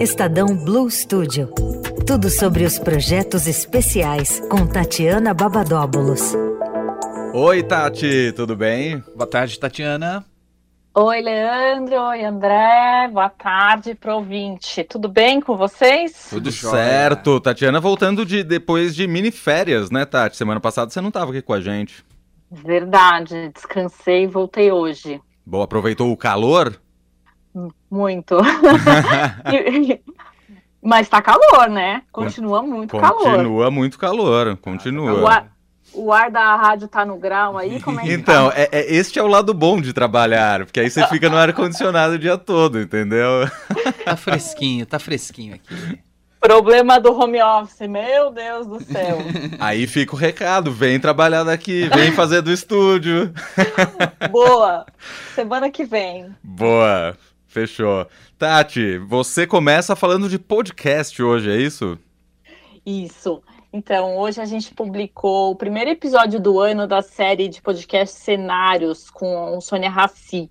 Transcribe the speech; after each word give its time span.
Estadão 0.00 0.54
Blue 0.54 0.90
Studio. 0.90 1.48
Tudo 2.06 2.28
sobre 2.28 2.64
os 2.64 2.78
projetos 2.78 3.46
especiais 3.46 4.40
com 4.50 4.66
Tatiana 4.66 5.32
Babadóbulos. 5.32 6.34
Oi, 7.32 7.62
Tati, 7.62 8.30
tudo 8.36 8.54
bem? 8.54 9.02
Boa 9.14 9.26
tarde, 9.26 9.58
Tatiana. 9.58 10.22
Oi, 10.94 11.20
Leandro. 11.22 11.96
Oi, 11.96 12.24
André. 12.24 13.08
Boa 13.10 13.30
tarde 13.30 13.94
pro 13.94 14.16
ouvinte. 14.16 14.84
Tudo 14.84 15.08
bem 15.08 15.40
com 15.40 15.56
vocês? 15.56 16.28
Tudo 16.28 16.52
certo. 16.52 17.40
Tatiana 17.40 17.80
voltando 17.80 18.26
de 18.26 18.44
depois 18.44 18.94
de 18.94 19.06
mini 19.06 19.30
férias, 19.30 19.90
né, 19.90 20.04
Tati? 20.04 20.36
Semana 20.36 20.60
passada 20.60 20.90
você 20.90 21.00
não 21.00 21.08
estava 21.08 21.30
aqui 21.30 21.40
com 21.40 21.54
a 21.54 21.60
gente. 21.60 22.04
Verdade. 22.50 23.50
Descansei 23.54 24.24
e 24.24 24.26
voltei 24.26 24.70
hoje. 24.70 25.22
Bom, 25.44 25.62
aproveitou 25.62 26.12
o 26.12 26.16
calor? 26.18 26.78
Muito. 27.90 28.36
Mas 30.82 31.08
tá 31.08 31.20
calor, 31.20 31.68
né? 31.68 32.02
Continua 32.12 32.62
muito 32.62 32.92
Continua 32.92 33.12
calor. 33.12 33.32
Continua 33.32 33.70
muito 33.70 33.98
calor, 33.98 34.56
continua. 34.58 35.20
O 35.20 35.26
ar, 35.26 35.46
o 35.92 36.12
ar 36.12 36.30
da 36.30 36.54
rádio 36.54 36.86
tá 36.86 37.04
no 37.04 37.16
grau 37.16 37.58
aí? 37.58 37.80
Como 37.80 37.98
é 37.98 38.04
que 38.04 38.12
Então, 38.12 38.50
tá? 38.50 38.56
é, 38.56 38.68
é- 38.70 38.94
este 38.94 39.18
é 39.18 39.22
o 39.22 39.26
lado 39.26 39.52
bom 39.52 39.80
de 39.80 39.92
trabalhar, 39.92 40.64
porque 40.64 40.78
aí 40.78 40.88
você 40.90 41.04
fica 41.08 41.28
no 41.28 41.36
ar-condicionado 41.36 42.14
o 42.14 42.18
dia 42.18 42.38
todo, 42.38 42.80
entendeu? 42.80 43.48
Tá 44.04 44.16
fresquinho, 44.16 44.86
tá 44.86 44.98
fresquinho 44.98 45.54
aqui. 45.54 45.98
Problema 46.40 47.00
do 47.00 47.12
home 47.18 47.42
office, 47.42 47.88
meu 47.88 48.30
Deus 48.30 48.66
do 48.68 48.80
céu. 48.80 49.18
Aí 49.58 49.84
fica 49.88 50.14
o 50.14 50.18
recado, 50.18 50.70
vem 50.70 51.00
trabalhar 51.00 51.42
daqui, 51.42 51.88
vem 51.88 52.12
fazer 52.12 52.40
do 52.40 52.52
estúdio. 52.52 53.32
Boa. 54.30 54.86
Semana 55.34 55.70
que 55.70 55.84
vem. 55.84 56.32
Boa, 56.44 57.16
fechou. 57.56 58.06
Tati, 58.38 58.98
você 58.98 59.46
começa 59.46 59.96
falando 59.96 60.28
de 60.28 60.38
podcast 60.38 61.22
hoje, 61.22 61.50
é 61.50 61.56
isso? 61.56 61.98
Isso. 62.84 63.42
Então, 63.72 64.18
hoje 64.18 64.42
a 64.42 64.44
gente 64.44 64.74
publicou 64.74 65.52
o 65.52 65.56
primeiro 65.56 65.88
episódio 65.88 66.38
do 66.38 66.60
ano 66.60 66.86
da 66.86 67.00
série 67.00 67.48
de 67.48 67.62
podcast 67.62 68.14
Cenários 68.14 69.08
com 69.08 69.58
Sônia 69.62 69.88
Raci. 69.88 70.50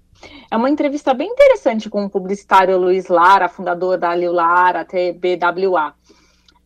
É 0.50 0.58
uma 0.58 0.67
entrevista 0.67 1.14
bem 1.14 1.30
interessante 1.30 1.92
com 1.92 2.06
o 2.06 2.09
publicitário 2.09 2.75
Luiz 2.75 3.08
Lara, 3.08 3.47
fundador 3.47 4.00
da 4.00 4.16
Liu 4.16 4.34
Lara, 4.34 4.84
TBWA. 4.84 5.94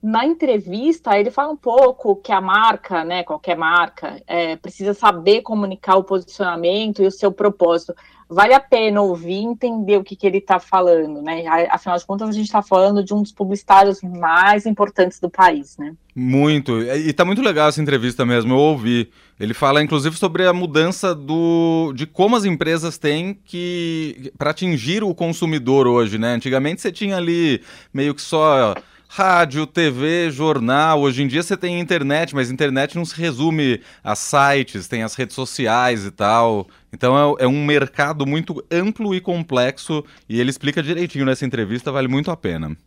Na 0.02 0.26
entrevista, 0.26 1.20
ele 1.20 1.32
fala 1.32 1.52
um 1.52 1.58
pouco 1.58 2.16
que 2.16 2.32
a 2.32 2.40
marca, 2.40 3.04
né, 3.04 3.24
qualquer 3.24 3.58
marca, 3.58 4.22
é, 4.26 4.56
precisa 4.56 4.94
saber 4.94 5.42
comunicar 5.42 5.98
o 5.98 6.04
posicionamento 6.06 7.02
e 7.02 7.08
o 7.08 7.12
seu 7.12 7.30
propósito. 7.30 7.94
Vale 8.32 8.54
a 8.54 8.60
pena 8.60 9.02
ouvir 9.02 9.40
e 9.40 9.44
entender 9.44 9.98
o 9.98 10.04
que, 10.04 10.16
que 10.16 10.28
ele 10.28 10.38
está 10.38 10.60
falando, 10.60 11.20
né? 11.20 11.48
Afinal 11.72 11.98
de 11.98 12.06
contas, 12.06 12.30
a 12.30 12.32
gente 12.32 12.46
está 12.46 12.62
falando 12.62 13.04
de 13.04 13.12
um 13.12 13.24
dos 13.24 13.32
publicitários 13.32 14.04
mais 14.04 14.68
importantes 14.68 15.20
do 15.20 15.32
país, 15.32 15.76
né? 15.80 15.96
Muito. 16.16 16.80
E 16.84 17.12
tá 17.12 17.26
muito 17.26 17.42
legal 17.42 17.70
essa 17.70 17.82
entrevista 17.82 18.28
mesmo, 18.28 18.54
eu 18.54 18.58
ouvi. 18.58 19.10
Ele 19.40 19.56
fala, 19.56 19.82
inclusive, 19.82 20.16
sobre 20.16 20.46
a 20.46 20.54
mudança 20.54 21.16
do 21.16 21.92
de 21.96 22.06
como 22.06 22.36
as 22.36 22.46
empresas 22.46 23.00
têm 23.00 23.34
que. 23.34 24.32
para 24.38 24.52
atingir 24.52 25.04
o 25.04 25.16
consumidor 25.16 25.88
hoje, 25.88 26.20
né? 26.20 26.34
Antigamente 26.34 26.82
você 26.82 26.92
tinha 26.92 27.18
ali 27.18 27.64
meio 27.92 28.14
que 28.14 28.22
só. 28.22 28.76
Rádio, 29.12 29.66
TV, 29.66 30.30
jornal. 30.30 31.02
Hoje 31.02 31.24
em 31.24 31.28
dia 31.28 31.42
você 31.42 31.58
tem 31.58 31.80
internet, 31.80 32.36
mas 32.36 32.52
internet 32.52 32.96
não 32.96 33.04
se 33.04 33.20
resume 33.20 33.82
a 34.04 34.16
sites, 34.16 34.88
tem 34.88 35.02
as 35.02 35.16
redes 35.16 35.34
sociais 35.34 36.06
e 36.06 36.12
tal. 36.12 36.68
Então 36.94 37.18
é, 37.18 37.46
é 37.46 37.48
um 37.48 37.66
mercado 37.66 38.24
muito 38.28 38.64
amplo 38.72 39.16
e 39.16 39.20
complexo 39.20 40.06
e 40.30 40.40
ele 40.40 40.52
explica 40.52 40.84
direitinho 40.84 41.26
nessa 41.26 41.44
entrevista, 41.44 41.92
vale 41.92 42.08
muito 42.08 42.30
a 42.30 42.38
pena. 42.38 42.78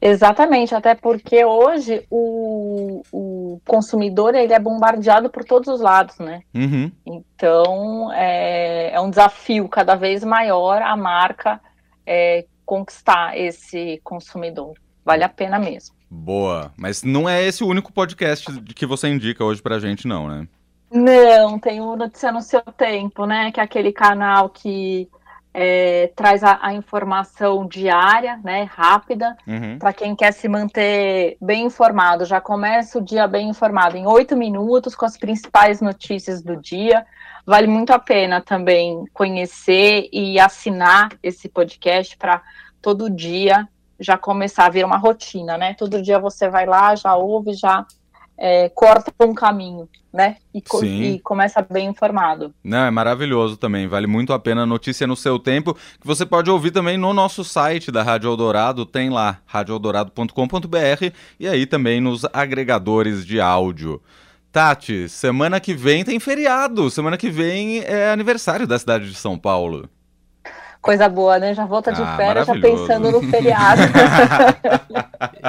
Exatamente, 0.00 0.72
até 0.72 0.94
porque 0.94 1.44
hoje 1.44 2.06
o, 2.08 3.02
o 3.10 3.60
consumidor 3.66 4.36
ele 4.36 4.52
é 4.52 4.58
bombardeado 4.58 5.28
por 5.28 5.44
todos 5.44 5.68
os 5.68 5.80
lados, 5.80 6.16
né? 6.18 6.42
Uhum. 6.54 6.92
Então 7.04 8.12
é, 8.12 8.92
é 8.94 9.00
um 9.00 9.10
desafio 9.10 9.68
cada 9.68 9.96
vez 9.96 10.22
maior 10.22 10.80
a 10.80 10.96
marca 10.96 11.60
é, 12.06 12.46
conquistar 12.64 13.36
esse 13.36 14.00
consumidor. 14.04 14.74
Vale 15.04 15.24
a 15.24 15.28
pena 15.28 15.58
mesmo. 15.58 15.94
Boa, 16.10 16.72
mas 16.76 17.02
não 17.02 17.28
é 17.28 17.42
esse 17.42 17.62
o 17.62 17.68
único 17.68 17.92
podcast 17.92 18.50
que 18.74 18.84
você 18.84 19.08
indica 19.08 19.44
hoje 19.44 19.62
pra 19.62 19.78
gente, 19.78 20.08
não, 20.08 20.28
né? 20.28 20.48
Não, 20.92 21.56
tem 21.58 21.80
o 21.80 21.94
Notícia 21.94 22.32
no 22.32 22.42
Seu 22.42 22.62
Tempo, 22.62 23.24
né? 23.24 23.52
Que 23.52 23.60
é 23.60 23.62
aquele 23.62 23.92
canal 23.92 24.48
que 24.48 25.08
é, 25.54 26.12
traz 26.16 26.42
a, 26.42 26.58
a, 26.60 26.74
informação 26.74 27.64
diária, 27.66 28.40
né? 28.42 28.64
Rápida, 28.64 29.36
uhum. 29.46 29.78
para 29.78 29.92
quem 29.92 30.16
quer 30.16 30.32
se 30.32 30.48
manter 30.48 31.36
bem 31.40 31.66
informado. 31.66 32.24
Já 32.24 32.40
começa 32.40 32.98
o 32.98 33.04
dia 33.04 33.28
bem 33.28 33.48
informado 33.48 33.96
em 33.96 34.06
oito 34.06 34.36
minutos 34.36 34.96
com 34.96 35.04
as 35.04 35.16
principais 35.16 35.80
notícias 35.80 36.42
do 36.42 36.56
dia. 36.56 37.06
Vale 37.46 37.68
muito 37.68 37.92
a 37.92 37.98
pena 37.98 38.40
também 38.40 39.04
conhecer 39.12 40.08
e 40.12 40.40
assinar 40.40 41.10
esse 41.22 41.48
podcast 41.48 42.16
para 42.16 42.42
todo 42.82 43.08
dia 43.08 43.68
já 44.00 44.16
começar 44.16 44.66
a 44.66 44.70
vir 44.70 44.84
uma 44.84 44.96
rotina, 44.96 45.58
né? 45.58 45.74
Todo 45.74 46.02
dia 46.02 46.18
você 46.18 46.48
vai 46.48 46.66
lá, 46.66 46.94
já 46.96 47.14
ouve, 47.14 47.52
já 47.52 47.86
é, 48.40 48.70
corta 48.70 49.12
um 49.20 49.34
caminho, 49.34 49.86
né? 50.10 50.36
E, 50.52 50.62
co 50.62 50.82
e, 50.82 51.20
começa 51.20 51.60
bem 51.60 51.88
informado. 51.88 52.54
Não, 52.64 52.86
é 52.86 52.90
maravilhoso 52.90 53.58
também, 53.58 53.86
vale 53.86 54.06
muito 54.06 54.32
a 54.32 54.38
pena. 54.38 54.64
Notícia 54.64 55.06
no 55.06 55.14
seu 55.14 55.38
tempo, 55.38 55.74
que 55.74 56.06
você 56.06 56.24
pode 56.24 56.50
ouvir 56.50 56.70
também 56.70 56.96
no 56.96 57.12
nosso 57.12 57.44
site 57.44 57.92
da 57.92 58.02
Rádio 58.02 58.30
Eldorado, 58.30 58.86
tem 58.86 59.10
lá, 59.10 59.38
radioeldorado.com.br 59.44 61.12
e 61.38 61.46
aí 61.46 61.66
também 61.66 62.00
nos 62.00 62.24
agregadores 62.32 63.26
de 63.26 63.38
áudio. 63.38 64.00
Tati, 64.50 65.08
semana 65.08 65.60
que 65.60 65.74
vem 65.74 66.02
tem 66.02 66.18
feriado, 66.18 66.90
semana 66.90 67.16
que 67.16 67.30
vem 67.30 67.80
é 67.80 68.10
aniversário 68.10 68.66
da 68.66 68.78
cidade 68.78 69.08
de 69.08 69.14
São 69.14 69.38
Paulo. 69.38 69.88
Coisa 70.80 71.08
boa, 71.08 71.38
né? 71.38 71.52
Já 71.52 71.66
volta 71.66 71.92
de 71.92 72.02
Ah, 72.02 72.16
férias, 72.16 72.46
já 72.46 72.54
pensando 72.54 73.10
no 73.10 73.22
feriado. 73.28 73.82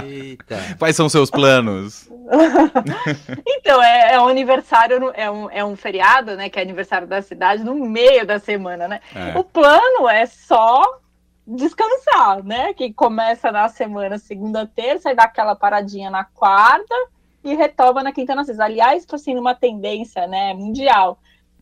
Eita. 0.03 0.58
Quais 0.78 0.96
são 0.96 1.08
seus 1.08 1.31
planos? 1.31 2.09
então, 3.47 3.81
é, 3.81 4.14
é 4.14 4.22
um 4.22 4.28
aniversário, 4.28 5.12
é 5.14 5.31
um, 5.31 5.50
é 5.50 5.64
um 5.64 5.75
feriado, 5.75 6.36
né? 6.36 6.50
Que 6.50 6.59
é 6.59 6.62
aniversário 6.62 7.08
da 7.08 7.22
cidade 7.22 7.64
no 7.64 7.75
meio 7.75 8.25
da 8.25 8.40
semana, 8.40 8.88
né? 8.88 9.00
É. 9.16 9.38
O 9.38 9.44
plano 9.44 10.09
é 10.09 10.25
só 10.25 10.81
descansar, 11.48 12.44
né? 12.44 12.74
Que 12.74 12.94
começa 12.94 13.52
na 13.52 13.69
semana 13.69 14.18
segunda, 14.18 14.66
terça, 14.66 15.12
e 15.12 15.16
dá 15.16 15.24
aquela 15.24 15.56
paradinha 15.56 16.09
na 16.09 16.25
quarta 16.25 16.96
e 17.44 17.56
retoma 17.56 18.03
na 18.03 18.12
quinta, 18.12 18.36
na 18.36 18.44
sexta. 18.44 18.66
Aliás, 18.66 19.06
tô 19.06 19.16
assim, 19.16 19.34
numa 19.34 19.56
tendência, 19.56 20.28
né, 20.28 20.53
mundial. 20.53 21.19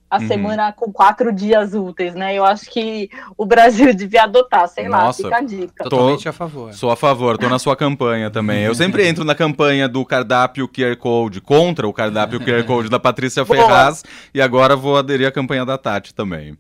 A 0.09 0.17
Uhum. 0.17 0.27
semana 0.27 0.73
com 0.73 0.91
quatro 0.91 1.31
dias 1.31 1.73
úteis, 1.75 2.15
né? 2.15 2.33
Eu 2.33 2.43
acho 2.43 2.65
que 2.69 3.09
o 3.37 3.45
Brasil 3.45 3.93
devia 3.93 4.23
adotar, 4.23 4.67
sei 4.67 4.87
Nossa. 4.87 5.21
lá, 5.21 5.29
fica 5.29 5.37
a 5.37 5.41
dica. 5.41 5.83
Totalmente 5.83 6.27
a 6.27 6.33
favor. 6.33 6.73
Sou 6.73 6.89
a 6.89 6.95
favor, 6.95 7.37
tô 7.37 7.47
na 7.47 7.59
sua 7.59 7.75
campanha 7.75 8.31
também. 8.31 8.63
Eu 8.63 8.73
sempre 8.73 9.07
entro 9.07 9.23
na 9.23 9.35
campanha 9.35 9.87
do 9.87 10.03
cardápio 10.03 10.67
QR 10.67 10.95
Code, 10.97 11.41
contra 11.41 11.87
o 11.87 11.93
cardápio 11.93 12.39
QR 12.39 12.63
Code 12.65 12.89
da 12.89 12.99
Patrícia 12.99 13.45
Boa. 13.45 13.59
Ferraz, 13.61 14.03
e 14.33 14.41
agora 14.41 14.75
vou 14.75 14.97
aderir 14.97 15.27
à 15.27 15.31
campanha 15.31 15.63
da 15.65 15.77
Tati 15.77 16.13
também. 16.13 16.57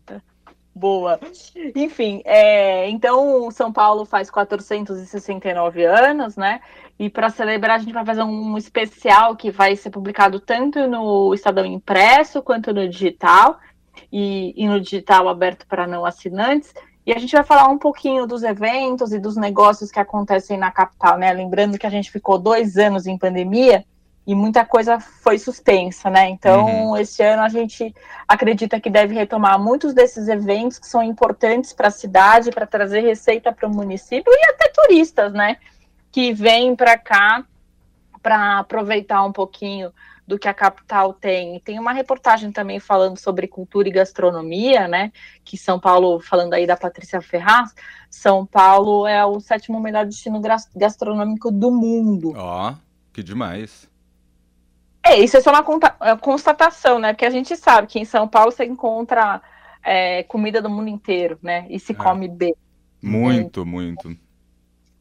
Boa. 0.79 1.19
Enfim, 1.75 2.21
é, 2.23 2.89
então 2.89 3.51
São 3.51 3.69
Paulo 3.69 4.05
faz 4.05 4.31
469 4.31 5.83
anos, 5.83 6.37
né? 6.37 6.61
E 6.97 7.09
para 7.09 7.29
celebrar, 7.29 7.75
a 7.75 7.79
gente 7.79 7.91
vai 7.91 8.05
fazer 8.05 8.23
um 8.23 8.57
especial 8.57 9.35
que 9.35 9.51
vai 9.51 9.75
ser 9.75 9.89
publicado 9.89 10.39
tanto 10.39 10.87
no 10.87 11.33
Estadão 11.33 11.65
Impresso 11.65 12.41
quanto 12.41 12.73
no 12.73 12.87
digital, 12.87 13.59
e, 14.09 14.53
e 14.55 14.67
no 14.69 14.79
digital 14.79 15.27
aberto 15.27 15.67
para 15.67 15.85
não 15.85 16.05
assinantes. 16.05 16.73
E 17.05 17.11
a 17.11 17.19
gente 17.19 17.33
vai 17.33 17.43
falar 17.43 17.67
um 17.67 17.77
pouquinho 17.77 18.25
dos 18.25 18.43
eventos 18.43 19.11
e 19.11 19.19
dos 19.19 19.35
negócios 19.35 19.91
que 19.91 19.99
acontecem 19.99 20.57
na 20.57 20.71
capital, 20.71 21.17
né? 21.17 21.33
Lembrando 21.33 21.77
que 21.77 21.87
a 21.87 21.89
gente 21.89 22.09
ficou 22.09 22.39
dois 22.39 22.77
anos 22.77 23.05
em 23.05 23.17
pandemia 23.17 23.83
e 24.25 24.35
muita 24.35 24.63
coisa 24.63 24.99
foi 24.99 25.39
suspensa, 25.39 26.09
né? 26.09 26.29
Então, 26.29 26.95
esse 26.97 27.23
ano 27.23 27.41
a 27.41 27.49
gente 27.49 27.93
acredita 28.27 28.79
que 28.79 28.89
deve 28.89 29.13
retomar 29.15 29.59
muitos 29.59 29.93
desses 29.93 30.27
eventos 30.27 30.77
que 30.77 30.87
são 30.87 31.01
importantes 31.01 31.73
para 31.73 31.87
a 31.87 31.91
cidade, 31.91 32.51
para 32.51 32.67
trazer 32.67 32.99
receita 33.01 33.51
para 33.51 33.67
o 33.67 33.73
município 33.73 34.31
e 34.31 34.45
até 34.49 34.69
turistas, 34.69 35.33
né? 35.33 35.57
Que 36.11 36.31
vêm 36.31 36.75
para 36.75 36.97
cá 36.97 37.43
para 38.21 38.59
aproveitar 38.59 39.23
um 39.23 39.31
pouquinho 39.31 39.91
do 40.27 40.37
que 40.37 40.47
a 40.47 40.53
capital 40.53 41.11
tem. 41.11 41.59
Tem 41.61 41.79
uma 41.79 41.91
reportagem 41.91 42.51
também 42.51 42.79
falando 42.79 43.17
sobre 43.17 43.47
cultura 43.47 43.87
e 43.87 43.91
gastronomia, 43.91 44.87
né? 44.87 45.11
Que 45.43 45.57
São 45.57 45.79
Paulo, 45.79 46.19
falando 46.19 46.53
aí 46.53 46.67
da 46.67 46.77
Patrícia 46.77 47.19
Ferraz, 47.19 47.73
São 48.11 48.45
Paulo 48.45 49.07
é 49.07 49.25
o 49.25 49.39
sétimo 49.39 49.79
melhor 49.79 50.05
destino 50.05 50.39
gas- 50.39 50.69
gastronômico 50.75 51.49
do 51.49 51.71
mundo. 51.71 52.33
Ó, 52.37 52.75
que 53.11 53.23
demais. 53.23 53.88
É, 55.09 55.17
isso 55.19 55.37
é 55.37 55.41
só 55.41 55.49
uma 55.49 55.65
é, 56.01 56.15
constatação, 56.17 56.99
né? 56.99 57.13
Porque 57.13 57.25
a 57.25 57.31
gente 57.31 57.57
sabe 57.57 57.87
que 57.87 57.99
em 57.99 58.05
São 58.05 58.27
Paulo 58.27 58.51
você 58.51 58.63
encontra 58.63 59.41
é, 59.83 60.21
comida 60.23 60.61
do 60.61 60.69
mundo 60.69 60.87
inteiro, 60.87 61.39
né? 61.41 61.65
E 61.67 61.79
se 61.79 61.93
É. 61.93 61.95
come 61.95 62.27
bem. 62.27 62.55
Muito, 63.01 63.65
muito. 63.65 64.15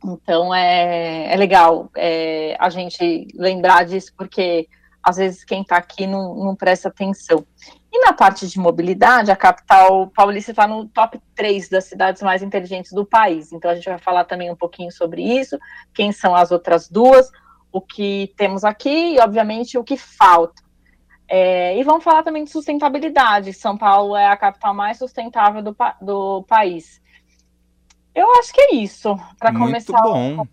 Então 0.02 0.54
é, 0.54 1.30
é 1.30 1.36
legal 1.36 1.90
é, 1.94 2.56
a 2.58 2.70
gente 2.70 3.28
lembrar 3.34 3.84
disso, 3.84 4.12
porque 4.16 4.66
às 5.02 5.16
vezes 5.16 5.44
quem 5.44 5.60
está 5.60 5.76
aqui 5.76 6.06
não, 6.06 6.34
não, 6.36 6.56
presta 6.56 6.88
atenção. 6.88 7.44
E 7.92 7.98
na 8.04 8.12
parte 8.14 8.46
de 8.46 8.58
mobilidade, 8.58 9.30
a 9.30 9.36
capital 9.36 10.08
paulista 10.08 10.52
está 10.52 10.66
no 10.66 10.86
top 10.86 11.20
3 11.34 11.68
das 11.68 11.84
cidades 11.84 12.22
mais 12.22 12.42
inteligentes 12.42 12.92
do 12.92 13.04
país. 13.04 13.52
Então 13.52 13.70
a 13.70 13.74
gente 13.74 13.88
vai 13.88 13.98
falar 13.98 14.24
também 14.24 14.50
um 14.50 14.56
pouquinho 14.56 14.90
sobre 14.90 15.22
isso, 15.22 15.58
quem 15.92 16.12
são 16.12 16.34
as 16.34 16.50
outras 16.50 16.88
duas, 16.88 17.30
o 17.72 17.80
que 17.80 18.32
temos 18.36 18.64
aqui 18.64 19.14
e, 19.14 19.20
obviamente, 19.20 19.78
o 19.78 19.84
que 19.84 19.96
falta. 19.96 20.62
É, 21.28 21.78
e 21.78 21.84
vamos 21.84 22.02
falar 22.02 22.22
também 22.22 22.44
de 22.44 22.50
sustentabilidade. 22.50 23.52
São 23.52 23.76
Paulo 23.76 24.16
é 24.16 24.26
a 24.26 24.36
capital 24.36 24.72
mais 24.74 24.96
sustentável 24.96 25.62
do, 25.62 25.76
do 26.00 26.42
país. 26.44 27.00
Eu 28.14 28.30
acho 28.38 28.52
que 28.52 28.60
é 28.60 28.74
isso. 28.76 29.14
Para 29.38 29.52
começar 29.52 30.00
bom. 30.00 30.46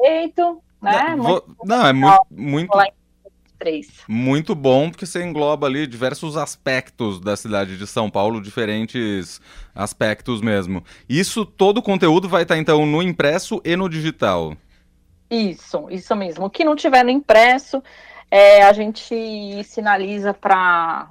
Feito, 0.00 0.62
né? 0.80 1.16
Não, 1.16 1.24
vou, 1.24 1.44
não 1.64 1.86
é 1.86 1.92
muito, 1.92 2.26
muito, 2.30 2.78
muito 4.06 4.54
bom, 4.54 4.88
porque 4.88 5.04
você 5.04 5.24
engloba 5.24 5.66
ali 5.66 5.86
diversos 5.86 6.36
aspectos 6.36 7.18
da 7.20 7.36
cidade 7.36 7.76
de 7.76 7.86
São 7.86 8.08
Paulo, 8.08 8.40
diferentes 8.40 9.40
aspectos 9.74 10.40
mesmo. 10.40 10.84
Isso, 11.08 11.44
todo 11.44 11.78
o 11.78 11.82
conteúdo 11.82 12.28
vai 12.28 12.42
estar, 12.42 12.56
então, 12.56 12.86
no 12.86 13.02
impresso 13.02 13.60
e 13.64 13.74
no 13.74 13.88
digital. 13.88 14.56
Isso, 15.30 15.86
isso 15.90 16.16
mesmo. 16.16 16.46
O 16.46 16.50
que 16.50 16.64
não 16.64 16.74
tiver 16.74 17.04
no 17.04 17.10
impresso, 17.10 17.82
é, 18.30 18.62
a 18.62 18.72
gente 18.72 19.62
sinaliza 19.64 20.32
para 20.32 21.08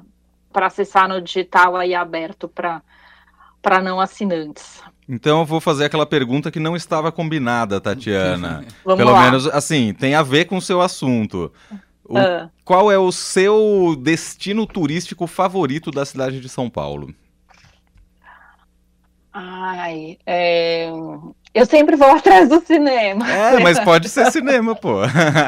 acessar 0.54 1.08
no 1.08 1.22
digital 1.22 1.76
aí 1.76 1.94
aberto 1.94 2.48
para 2.48 2.82
não 3.82 4.00
assinantes. 4.00 4.82
Então 5.08 5.40
eu 5.40 5.46
vou 5.46 5.62
fazer 5.62 5.86
aquela 5.86 6.06
pergunta 6.06 6.52
que 6.52 6.60
não 6.60 6.76
estava 6.76 7.12
combinada, 7.12 7.80
Tatiana. 7.80 8.66
Vamos 8.84 8.98
Pelo 8.98 9.12
lá. 9.12 9.24
menos, 9.24 9.48
assim, 9.48 9.94
tem 9.94 10.16
a 10.16 10.24
ver 10.24 10.46
com 10.46 10.58
o 10.58 10.62
seu 10.62 10.82
assunto. 10.82 11.52
O, 12.04 12.18
ah. 12.18 12.50
Qual 12.66 12.92
é 12.92 12.98
o 12.98 13.12
seu 13.12 13.96
destino 13.98 14.66
turístico 14.66 15.28
favorito 15.28 15.92
da 15.92 16.06
cidade 16.06 16.42
de 16.42 16.50
São 16.50 16.70
Paulo? 16.70 17.14
Ai, 19.32 20.18
é... 20.26 20.90
eu 21.58 21.66
sempre 21.66 21.96
vou 21.96 22.10
atrás 22.10 22.50
do 22.50 22.60
cinema. 22.62 23.30
É, 23.30 23.60
mas 23.60 23.80
pode 23.80 24.10
ser 24.10 24.32
cinema, 24.32 24.76
pô. 24.76 25.02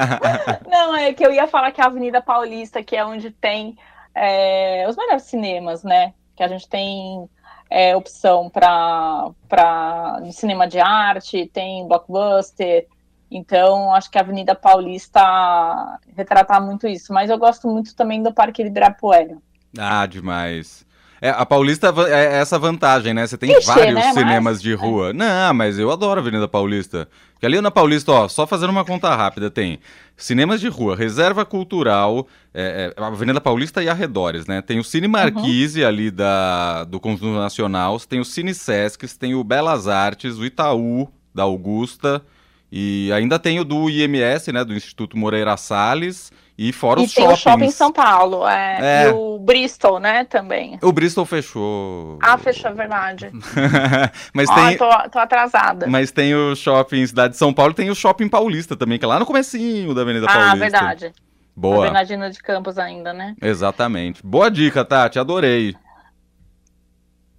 Não, 0.69 0.95
é 0.95 1.13
que 1.13 1.25
eu 1.25 1.31
ia 1.31 1.47
falar 1.47 1.71
que 1.71 1.81
a 1.81 1.85
Avenida 1.85 2.21
Paulista, 2.21 2.83
que 2.83 2.95
é 2.95 3.05
onde 3.05 3.31
tem 3.31 3.77
é, 4.13 4.85
os 4.87 4.95
melhores 4.95 5.23
cinemas, 5.23 5.83
né? 5.83 6.13
Que 6.35 6.43
a 6.43 6.47
gente 6.47 6.67
tem 6.67 7.29
é, 7.69 7.95
opção 7.95 8.49
para 8.49 9.31
cinema 10.31 10.67
de 10.67 10.79
arte, 10.79 11.49
tem 11.53 11.87
blockbuster. 11.87 12.87
Então, 13.31 13.93
acho 13.93 14.09
que 14.09 14.17
a 14.17 14.21
Avenida 14.21 14.55
Paulista 14.55 15.21
retrata 16.17 16.59
muito 16.59 16.87
isso. 16.87 17.13
Mas 17.13 17.29
eu 17.29 17.37
gosto 17.37 17.67
muito 17.67 17.95
também 17.95 18.23
do 18.23 18.33
Parque 18.33 18.63
Ibirapuera. 18.63 19.37
Ah, 19.77 20.05
demais. 20.07 20.85
É, 21.21 21.29
a 21.29 21.45
Paulista 21.45 21.93
é 22.07 22.39
essa 22.39 22.57
vantagem, 22.57 23.13
né? 23.13 23.27
Você 23.27 23.37
tem 23.37 23.51
Ixi, 23.51 23.67
vários 23.67 23.95
né? 23.95 24.13
cinemas 24.13 24.53
mas... 24.55 24.61
de 24.61 24.73
rua. 24.73 25.09
É. 25.09 25.13
Não, 25.13 25.53
mas 25.53 25.77
eu 25.77 25.91
adoro 25.91 26.19
a 26.19 26.21
Avenida 26.21 26.47
Paulista. 26.47 27.07
Porque 27.33 27.45
ali 27.45 27.59
na 27.61 27.71
Paulista, 27.71 28.11
ó, 28.11 28.27
só 28.27 28.45
fazendo 28.45 28.69
uma 28.69 28.85
conta 28.85 29.13
rápida, 29.15 29.49
tem 29.49 29.79
cinemas 30.15 30.59
de 30.59 30.67
rua, 30.67 30.95
reserva 30.95 31.45
cultural, 31.45 32.27
é, 32.53 32.93
é, 32.97 33.01
a 33.01 33.07
Avenida 33.07 33.39
Paulista 33.39 33.81
e 33.81 33.89
arredores, 33.89 34.45
né? 34.45 34.61
Tem 34.61 34.79
o 34.79 34.83
Cine 34.83 35.07
Marquise 35.07 35.81
uhum. 35.81 35.87
ali 35.87 36.11
da, 36.11 36.83
do 36.83 36.99
Conjunto 36.99 37.37
Nacional, 37.37 37.99
tem 38.01 38.19
o 38.19 38.25
Cine 38.25 38.53
Sescs, 38.53 39.15
tem 39.15 39.35
o 39.35 39.43
Belas 39.43 39.87
Artes, 39.87 40.37
o 40.37 40.45
Itaú, 40.45 41.09
da 41.33 41.43
Augusta, 41.43 42.21
e 42.71 43.11
ainda 43.13 43.39
tem 43.39 43.59
o 43.59 43.63
do 43.63 43.89
IMS, 43.89 44.51
né? 44.51 44.63
Do 44.63 44.73
Instituto 44.73 45.17
Moreira 45.17 45.57
Salles 45.57 46.31
e 46.61 46.73
fora 46.73 46.99
e 46.99 47.05
os 47.05 47.13
tem 47.13 47.23
shoppings. 47.23 47.39
o 47.39 47.49
shopping 47.49 47.71
São 47.71 47.91
Paulo, 47.91 48.45
é, 48.45 48.77
é. 48.81 49.07
E 49.07 49.13
o 49.13 49.39
Bristol, 49.39 49.97
né, 49.97 50.25
também. 50.25 50.77
O 50.81 50.91
Bristol 50.91 51.25
fechou. 51.25 52.19
Ah, 52.21 52.37
fechou, 52.37 52.69
é 52.69 52.73
verdade. 52.73 53.31
mas 54.33 54.49
Ó, 54.49 54.55
tem... 54.55 54.77
tô, 54.77 54.89
tô 55.09 55.19
atrasada. 55.19 55.87
Mas 55.87 56.11
tem 56.11 56.35
o 56.35 56.53
shopping 56.55 57.07
Cidade 57.07 57.31
de 57.31 57.37
São 57.37 57.53
Paulo 57.53 57.73
tem 57.73 57.89
o 57.89 57.95
shopping 57.95 58.27
paulista 58.27 58.75
também, 58.75 58.99
que 58.99 59.05
é 59.05 59.07
lá 59.07 59.17
no 59.17 59.25
comecinho 59.25 59.93
da 59.93 60.01
Avenida 60.01 60.25
ah, 60.25 60.33
Paulista. 60.33 60.51
Ah, 60.51 60.59
verdade. 60.59 61.13
Boa. 61.55 61.83
Bernardino 61.83 62.29
de 62.29 62.39
Campos 62.39 62.77
ainda, 62.77 63.13
né? 63.13 63.35
Exatamente. 63.41 64.21
Boa 64.21 64.51
dica, 64.51 64.83
Tati, 64.83 65.17
adorei. 65.17 65.75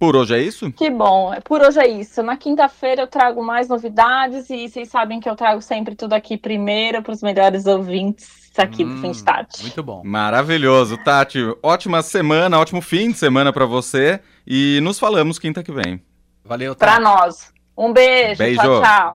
Por 0.01 0.15
hoje 0.15 0.33
é 0.33 0.41
isso? 0.41 0.71
Que 0.71 0.89
bom. 0.89 1.31
Por 1.43 1.61
hoje 1.61 1.79
é 1.79 1.87
isso. 1.87 2.23
Na 2.23 2.35
quinta-feira 2.35 3.03
eu 3.03 3.07
trago 3.07 3.43
mais 3.43 3.69
novidades 3.69 4.49
e 4.49 4.67
vocês 4.67 4.89
sabem 4.89 5.19
que 5.19 5.29
eu 5.29 5.35
trago 5.35 5.61
sempre 5.61 5.93
tudo 5.93 6.13
aqui 6.13 6.35
primeiro 6.37 7.03
para 7.03 7.13
os 7.13 7.21
melhores 7.21 7.67
ouvintes 7.67 8.49
aqui 8.57 8.83
hum, 8.83 8.95
do 8.95 8.99
Fim 8.99 9.11
de 9.11 9.23
Tarde. 9.23 9.61
Muito 9.61 9.83
bom. 9.83 10.01
Maravilhoso. 10.03 10.97
Tati, 10.97 11.37
ótima 11.61 12.01
semana, 12.01 12.57
ótimo 12.57 12.81
fim 12.81 13.11
de 13.11 13.19
semana 13.19 13.53
para 13.53 13.67
você 13.67 14.19
e 14.45 14.79
nos 14.81 14.97
falamos 14.97 15.37
quinta 15.37 15.61
que 15.61 15.71
vem. 15.71 16.01
Valeu, 16.43 16.73
Tati. 16.73 16.93
Para 16.93 16.99
nós. 16.99 17.53
Um 17.77 17.93
beijo. 17.93 18.39
Beijo. 18.39 18.59
Tchau, 18.59 18.81
tchau. 18.81 19.09